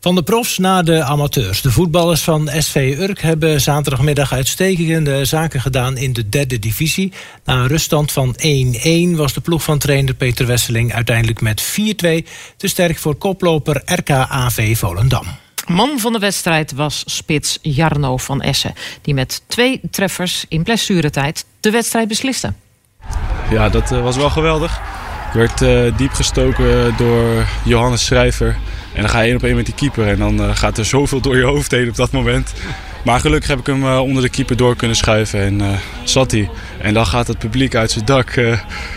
Van 0.06 0.14
de 0.14 0.22
profs 0.22 0.58
naar 0.58 0.84
de 0.84 1.02
amateurs. 1.02 1.62
De 1.62 1.70
voetballers 1.70 2.22
van 2.22 2.50
SV 2.58 2.96
Urk 2.98 3.20
hebben 3.20 3.60
zaterdagmiddag 3.60 4.32
uitstekende 4.32 5.24
zaken 5.24 5.60
gedaan 5.60 5.96
in 5.96 6.12
de 6.12 6.28
derde 6.28 6.58
divisie. 6.58 7.12
Na 7.44 7.54
een 7.54 7.66
ruststand 7.66 8.12
van 8.12 8.36
1-1 9.14 9.16
was 9.16 9.32
de 9.32 9.40
ploeg 9.40 9.62
van 9.62 9.78
trainer 9.78 10.14
Peter 10.14 10.46
Wesseling 10.46 10.94
uiteindelijk 10.94 11.40
met 11.40 11.62
4-2 11.62 11.66
te 12.56 12.68
sterk 12.68 12.98
voor 12.98 13.14
koploper 13.14 13.82
RKAV 13.84 14.78
Volendam. 14.78 15.24
Man 15.66 15.98
van 15.98 16.12
de 16.12 16.18
wedstrijd 16.18 16.72
was 16.72 17.02
spits 17.06 17.58
Jarno 17.62 18.16
van 18.16 18.42
Essen, 18.42 18.74
die 19.02 19.14
met 19.14 19.42
twee 19.46 19.80
treffers 19.90 20.44
in 20.48 20.62
blessuretijd 20.62 21.44
de 21.60 21.70
wedstrijd 21.70 22.08
besliste. 22.08 22.52
Ja, 23.50 23.68
dat 23.68 23.92
eh, 23.92 24.02
was 24.02 24.16
wel 24.16 24.30
geweldig. 24.30 24.80
Werd 25.36 25.60
uh, 25.60 25.96
diep 25.96 26.12
gestoken 26.12 26.94
door 26.96 27.46
Johannes 27.64 28.04
Schrijver. 28.04 28.56
En 28.92 29.00
dan 29.00 29.10
ga 29.10 29.20
je 29.20 29.26
één 29.26 29.36
op 29.36 29.42
één 29.42 29.56
met 29.56 29.64
die 29.64 29.74
keeper. 29.74 30.08
En 30.08 30.18
dan 30.18 30.40
uh, 30.40 30.56
gaat 30.56 30.78
er 30.78 30.84
zoveel 30.84 31.20
door 31.20 31.36
je 31.36 31.42
hoofd 31.42 31.70
heen 31.70 31.88
op 31.88 31.96
dat 31.96 32.10
moment. 32.10 32.52
Maar 33.04 33.20
gelukkig 33.20 33.48
heb 33.48 33.58
ik 33.58 33.66
hem 33.66 33.82
uh, 33.84 34.00
onder 34.00 34.22
de 34.22 34.28
keeper 34.28 34.56
door 34.56 34.76
kunnen 34.76 34.96
schuiven. 34.96 35.40
En 35.40 35.80
zat 36.04 36.30
hij. 36.30 36.50
En 36.78 36.94
dan 36.94 37.06
gaat 37.06 37.26
het 37.26 37.38
publiek 37.38 37.74
uit 37.74 37.90
zijn 37.90 38.04
dak. 38.04 38.34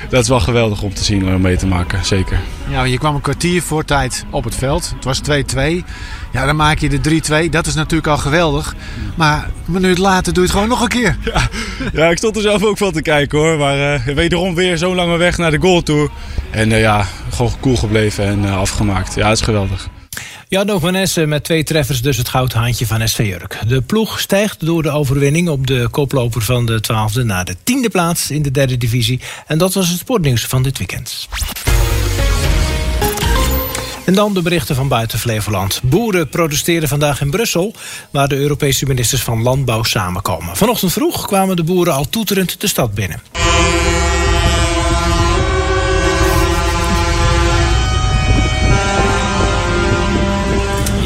dat 0.10 0.22
is 0.24 0.29
wel 0.29 0.39
geweldig 0.39 0.81
om 0.81 0.93
te 0.93 1.03
zien 1.03 1.27
en 1.27 1.41
mee 1.41 1.58
te 1.58 1.67
maken. 1.67 2.05
Zeker. 2.05 2.39
Ja, 2.69 2.84
je 2.84 2.98
kwam 2.98 3.15
een 3.15 3.22
kwartier 3.22 3.62
voor 3.62 3.86
tijd 3.86 4.25
op 4.29 4.43
het 4.43 4.55
veld. 4.55 4.93
Het 4.96 5.03
was 5.03 5.22
2-2. 5.22 5.84
Ja, 6.31 6.45
dan 6.45 6.55
maak 6.55 6.79
je 6.79 6.89
de 6.89 7.21
3-2. 7.48 7.50
Dat 7.50 7.65
is 7.65 7.74
natuurlijk 7.74 8.07
al 8.07 8.17
geweldig. 8.17 8.75
Maar 9.15 9.43
een 9.43 9.74
minuut 9.74 9.98
later 9.98 10.33
doe 10.33 10.43
je 10.43 10.50
het 10.50 10.51
gewoon 10.51 10.69
nog 10.69 10.81
een 10.81 10.88
keer. 10.88 11.17
Ja, 11.24 11.50
ja 11.93 12.09
ik 12.09 12.17
stond 12.17 12.36
er 12.36 12.41
zelf 12.41 12.63
ook 12.63 12.77
van 12.77 12.91
te 12.91 13.01
kijken 13.01 13.39
hoor. 13.39 13.57
Maar 13.57 14.07
uh, 14.07 14.15
wederom 14.15 14.55
weer 14.55 14.77
zo'n 14.77 14.95
lange 14.95 15.17
weg 15.17 15.38
naar 15.38 15.51
de 15.51 15.59
goal 15.59 15.81
toe. 15.81 16.09
En 16.51 16.69
uh, 16.69 16.79
ja, 16.79 17.05
gewoon 17.29 17.53
cool 17.59 17.75
gebleven 17.75 18.25
en 18.25 18.43
uh, 18.43 18.57
afgemaakt. 18.57 19.15
Ja, 19.15 19.27
dat 19.27 19.38
is 19.38 19.43
geweldig. 19.43 19.89
Janno 20.48 20.79
van 20.79 20.95
Essen 20.95 21.29
met 21.29 21.43
twee 21.43 21.63
treffers 21.63 22.01
dus 22.01 22.17
het 22.17 22.29
goudhaantje 22.29 22.86
van 22.86 23.07
SV 23.07 23.25
Jurk. 23.25 23.59
De 23.67 23.81
ploeg 23.81 24.19
stijgt 24.19 24.65
door 24.65 24.83
de 24.83 24.91
overwinning 24.91 25.50
op 25.50 25.67
de 25.67 25.88
koploper 25.91 26.41
van 26.41 26.65
de 26.65 26.81
12e 26.83 27.25
naar 27.25 27.45
de 27.45 27.55
tiende 27.63 27.89
plaats 27.89 28.31
in 28.31 28.41
de 28.41 28.51
derde 28.51 28.77
divisie. 28.77 29.19
En 29.48 29.57
dat 29.57 29.74
was 29.74 29.89
het 29.89 30.00
sportnieuws 30.00 30.45
van 30.45 30.63
dit 30.63 30.77
weekend. 30.77 31.27
En 34.09 34.15
dan 34.15 34.33
de 34.33 34.41
berichten 34.41 34.75
van 34.75 34.87
buiten 34.87 35.19
Flevoland. 35.19 35.79
Boeren 35.83 36.29
protesteren 36.29 36.87
vandaag 36.87 37.21
in 37.21 37.29
Brussel, 37.29 37.73
waar 38.11 38.27
de 38.27 38.35
Europese 38.35 38.85
ministers 38.85 39.21
van 39.21 39.41
Landbouw 39.41 39.83
samenkomen. 39.83 40.55
Vanochtend 40.55 40.93
vroeg 40.93 41.27
kwamen 41.27 41.55
de 41.55 41.63
boeren 41.63 41.93
al 41.93 42.09
toeterend 42.09 42.61
de 42.61 42.67
stad 42.67 42.93
binnen. 42.93 43.21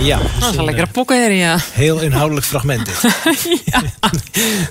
Ja, 0.04 0.18
dat 0.40 0.52
is 0.52 0.58
een 0.58 0.66
lekkere 0.66 0.88
pokken, 0.88 1.34
ja. 1.34 1.58
Heel 1.72 2.00
inhoudelijk 2.00 2.46
fragment 2.46 2.86
dit. 2.86 3.02
ja. 3.66 3.82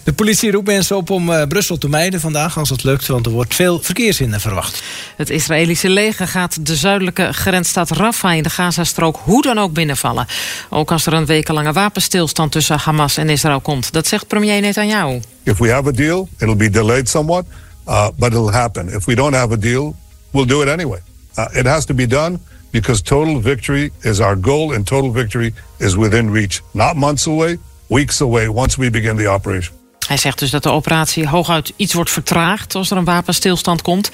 De 0.04 0.12
politie 0.12 0.50
roept 0.50 0.66
mensen 0.66 0.96
op 0.96 1.10
om 1.10 1.30
uh, 1.30 1.42
Brussel 1.42 1.78
te 1.78 1.88
mijden 1.88 2.20
vandaag 2.20 2.58
als 2.58 2.70
het 2.70 2.84
lukt, 2.84 3.06
want 3.06 3.26
er 3.26 3.32
wordt 3.32 3.54
veel 3.54 3.80
verkeershinder 3.82 4.40
verwacht. 4.40 4.82
Het 5.16 5.30
Israëlische 5.30 5.88
leger 5.88 6.28
gaat 6.28 6.66
de 6.66 6.76
zuidelijke 6.76 7.32
grensstad 7.32 7.90
Rafah 7.90 8.36
in 8.36 8.42
de 8.42 8.50
Gazastrook 8.50 9.20
hoe 9.22 9.42
dan 9.42 9.58
ook 9.58 9.72
binnenvallen. 9.72 10.26
Ook 10.68 10.92
als 10.92 11.06
er 11.06 11.12
een 11.12 11.26
wekenlange 11.26 11.72
wapenstilstand 11.72 12.52
tussen 12.52 12.78
Hamas 12.78 13.16
en 13.16 13.28
Israël 13.28 13.60
komt. 13.60 13.92
Dat 13.92 14.06
zegt 14.06 14.26
premier 14.26 14.60
Netanyahu. 14.60 15.20
If 15.42 15.58
we 15.58 15.70
have 15.70 15.88
a 15.88 15.92
deal, 15.92 16.28
it'll 16.38 16.56
be 16.56 16.70
delayed 16.70 17.08
somewhat, 17.08 17.44
uh, 17.88 18.08
but 18.16 18.28
it'll 18.28 18.52
happen. 18.52 18.88
If 18.88 19.04
we 19.04 19.14
don't 19.14 19.34
have 19.34 19.52
a 19.52 19.56
deal, 19.56 19.96
we'll 20.30 20.46
do 20.46 20.62
it 20.62 20.68
anyway. 20.68 20.98
Uh, 21.38 21.44
it 21.52 21.66
has 21.66 21.84
to 21.84 21.94
be 21.94 22.06
done 22.06 22.38
because 22.72 23.02
total 23.02 23.40
victory 23.40 23.90
is 24.00 24.20
our 24.20 24.38
goal 24.40 24.74
and 24.74 24.86
total 24.86 25.12
victory 25.12 25.52
is 25.78 25.94
within 25.94 26.32
reach. 26.32 26.60
Not 26.70 26.94
months 26.94 27.26
away, 27.26 27.58
weeks 27.86 28.20
away 28.20 28.48
once 28.48 28.80
we 28.80 28.90
begin 28.90 29.16
the 29.16 29.28
operation. 29.28 29.80
Hij 30.06 30.16
zegt 30.16 30.38
dus 30.38 30.50
dat 30.50 30.62
de 30.62 30.70
operatie 30.70 31.28
hooguit 31.28 31.72
iets 31.76 31.94
wordt 31.94 32.10
vertraagd 32.10 32.74
als 32.74 32.90
er 32.90 32.96
een 32.96 33.04
wapenstilstand 33.04 33.82
komt. 33.82 34.10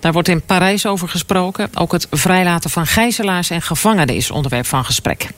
Daar 0.00 0.12
wordt 0.12 0.28
in 0.28 0.42
Parijs 0.42 0.86
over 0.86 1.08
gesproken. 1.08 1.70
Ook 1.74 1.92
het 1.92 2.06
vrijlaten 2.10 2.70
van 2.70 2.86
gijzelaars 2.86 3.50
en 3.50 3.62
gevangenen 3.62 4.14
is 4.14 4.30
onderwerp 4.30 4.66
van 4.66 4.84
gesprek. 4.84 5.28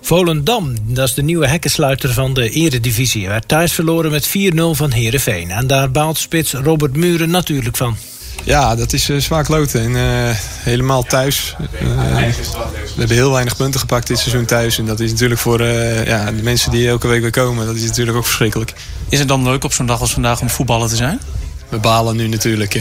Volendam, 0.00 0.74
dat 0.94 1.08
is 1.08 1.14
de 1.14 1.22
nieuwe 1.22 1.46
hekkensluiter 1.46 2.12
van 2.12 2.34
de 2.34 2.50
eredivisie. 2.50 3.28
werd 3.28 3.48
thuis 3.48 3.72
verloren 3.72 4.10
met 4.10 4.28
4-0 4.28 4.30
van 4.70 4.92
Heerenveen. 4.92 5.50
En 5.50 5.66
daar 5.66 5.90
baalt 5.90 6.18
spits 6.18 6.52
Robert 6.52 6.96
Muren 6.96 7.30
natuurlijk 7.30 7.76
van. 7.76 7.96
Ja, 8.44 8.74
dat 8.74 8.92
is 8.92 9.08
uh, 9.08 9.20
zwaar 9.20 9.44
kloten. 9.44 9.80
En, 9.80 9.90
uh, 9.90 10.34
helemaal 10.62 11.02
thuis. 11.02 11.56
Uh, 11.58 11.78
we 11.80 12.94
hebben 12.96 13.16
heel 13.16 13.32
weinig 13.32 13.56
punten 13.56 13.80
gepakt 13.80 14.06
dit 14.06 14.18
seizoen 14.18 14.44
thuis. 14.44 14.78
En 14.78 14.86
dat 14.86 15.00
is 15.00 15.10
natuurlijk 15.10 15.40
voor 15.40 15.62
ja, 15.62 16.32
de 16.32 16.42
mensen 16.42 16.70
die 16.70 16.88
elke 16.88 17.08
week 17.08 17.20
weer 17.20 17.30
komen... 17.30 17.66
dat 17.66 17.74
is 17.74 17.84
natuurlijk 17.84 18.16
ook 18.16 18.24
verschrikkelijk. 18.24 18.72
Is 19.08 19.18
het 19.18 19.28
dan 19.28 19.42
leuk 19.42 19.64
op 19.64 19.72
zo'n 19.72 19.86
dag 19.86 20.00
als 20.00 20.12
vandaag 20.12 20.40
om 20.40 20.50
voetballen 20.50 20.88
te 20.88 20.96
zijn? 20.96 21.20
We 21.68 21.78
balen 21.78 22.16
nu 22.16 22.28
natuurlijk. 22.28 22.80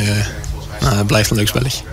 Nou, 0.79 0.95
het 0.95 1.07
blijft 1.07 1.29
een 1.29 1.37
leuk 1.37 1.47
spelletje. 1.47 1.83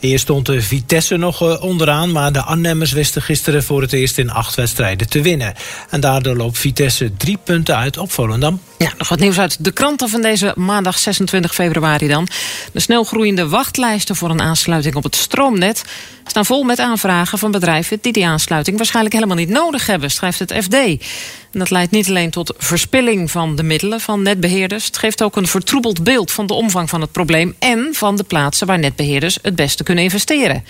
Eerst 0.00 0.22
stond 0.22 0.46
de 0.46 0.62
Vitesse 0.62 1.16
nog 1.16 1.60
onderaan, 1.60 2.12
maar 2.12 2.32
de 2.32 2.42
Arnhemmers 2.42 2.92
wisten 2.92 3.22
gisteren 3.22 3.62
voor 3.62 3.82
het 3.82 3.92
eerst 3.92 4.18
in 4.18 4.30
acht 4.30 4.54
wedstrijden 4.54 5.08
te 5.08 5.20
winnen. 5.20 5.54
En 5.90 6.00
daardoor 6.00 6.36
loopt 6.36 6.58
Vitesse 6.58 7.16
drie 7.16 7.38
punten 7.44 7.76
uit 7.76 7.98
op 7.98 8.12
Volendam. 8.12 8.60
Ja, 8.78 8.92
nog 8.98 9.08
wat 9.08 9.18
nieuws 9.18 9.38
uit 9.38 9.64
de 9.64 9.72
kranten 9.72 10.08
van 10.08 10.22
deze 10.22 10.52
maandag 10.56 10.98
26 10.98 11.54
februari 11.54 12.08
dan. 12.08 12.28
De 12.72 12.80
snelgroeiende 12.80 13.48
wachtlijsten 13.48 14.16
voor 14.16 14.30
een 14.30 14.40
aansluiting 14.40 14.94
op 14.94 15.02
het 15.02 15.16
stroomnet 15.16 15.84
staan 16.26 16.46
vol 16.46 16.62
met 16.62 16.78
aanvragen 16.78 17.38
van 17.38 17.50
bedrijven 17.50 17.98
die 18.00 18.12
die 18.12 18.26
aansluiting 18.26 18.76
waarschijnlijk 18.76 19.14
helemaal 19.14 19.36
niet 19.36 19.48
nodig 19.48 19.86
hebben, 19.86 20.10
schrijft 20.10 20.38
het 20.38 20.52
FD. 20.52 20.74
En 20.74 21.62
dat 21.62 21.70
leidt 21.70 21.90
niet 21.90 22.08
alleen 22.08 22.30
tot 22.30 22.54
verspilling 22.58 23.30
van 23.30 23.56
de 23.56 23.62
middelen 23.62 24.00
van 24.00 24.22
netbeheerders. 24.22 24.86
Het 24.86 24.98
geeft 24.98 25.22
ook 25.22 25.36
een 25.36 25.46
vertroebeld 25.46 26.04
beeld 26.04 26.32
van 26.32 26.46
de 26.46 26.54
omvang 26.54 26.88
van 26.88 27.00
het 27.00 27.12
probleem 27.12 27.54
en 27.58 27.88
van 27.92 28.16
de 28.16 28.22
plaatsen 28.22 28.66
waar 28.66 28.78
netbeheerders 28.78 29.38
het 29.42 29.55
beste 29.56 29.82
kunnen 29.82 30.04
investeren. 30.04 30.64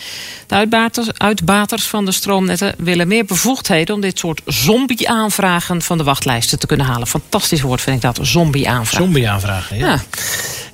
De 0.46 0.54
uitbaters, 0.54 1.08
uitbaters 1.12 1.84
van 1.84 2.04
de 2.04 2.12
stroomnetten 2.12 2.74
willen 2.78 3.08
meer 3.08 3.24
bevoegdheden 3.24 3.94
om 3.94 4.00
dit 4.00 4.18
soort 4.18 4.40
zombie-aanvragen 4.44 5.82
van 5.82 5.98
de 5.98 6.04
wachtlijsten 6.04 6.58
te 6.58 6.66
kunnen 6.66 6.86
halen. 6.86 7.06
Fantastisch 7.06 7.60
woord 7.60 7.80
vind 7.80 7.96
ik 7.96 8.02
dat, 8.02 8.18
zombie-aanvragen. 8.22 9.04
Zombie-aanvragen, 9.04 9.78
ja. 9.78 9.86
ja. 9.86 10.00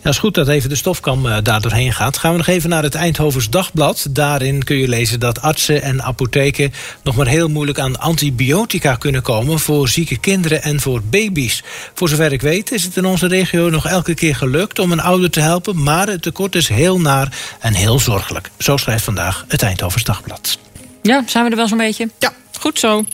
Ja, 0.02 0.10
is 0.10 0.18
goed 0.18 0.34
dat 0.34 0.48
even 0.48 0.68
de 0.68 0.74
stofkam 0.74 1.26
uh, 1.26 1.36
daar 1.42 1.60
doorheen 1.60 1.92
gaat. 1.92 2.18
Gaan 2.18 2.30
we 2.30 2.36
nog 2.36 2.46
even 2.46 2.70
naar 2.70 2.82
het 2.82 2.94
Eindhovens 2.94 3.50
Dagblad. 3.50 4.06
Daarin 4.10 4.64
kun 4.64 4.76
je 4.76 4.88
lezen 4.88 5.20
dat 5.20 5.42
artsen 5.42 5.82
en 5.82 6.02
apotheken 6.02 6.72
nog 7.02 7.16
maar 7.16 7.26
heel 7.26 7.48
moeilijk 7.48 7.78
aan 7.78 8.00
antibiotica 8.00 8.94
kunnen 8.94 9.22
komen 9.22 9.58
voor 9.58 9.88
zieke 9.88 10.18
kinderen 10.18 10.62
en 10.62 10.80
voor 10.80 11.02
baby's. 11.02 11.62
Voor 11.94 12.08
zover 12.08 12.32
ik 12.32 12.40
weet 12.40 12.72
is 12.72 12.84
het 12.84 12.96
in 12.96 13.04
onze 13.04 13.26
regio 13.26 13.70
nog 13.70 13.86
elke 13.86 14.14
keer 14.14 14.36
gelukt 14.36 14.78
om 14.78 14.92
een 14.92 15.00
ouder 15.00 15.30
te 15.30 15.40
helpen, 15.40 15.82
maar 15.82 16.08
het 16.08 16.22
tekort 16.22 16.54
is 16.54 16.68
heel 16.68 17.00
naar 17.00 17.56
en 17.60 17.74
heel 17.74 17.98
zorgelijk. 17.98 18.50
Zo 18.58 18.76
schrijft 18.76 19.04
vandaag 19.04 19.44
het 19.48 19.62
Eindhovens 19.62 20.04
Dagblad. 20.04 20.58
Ja, 21.02 21.22
zijn 21.26 21.44
we 21.44 21.50
er 21.50 21.56
wel 21.56 21.68
zo'n 21.68 21.78
beetje? 21.78 22.10
Ja. 22.18 22.32
Goed 22.60 22.78
zo. 22.78 23.04